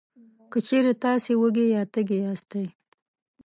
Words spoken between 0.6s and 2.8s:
چېرې تاسې وږي یا تږي یاستی،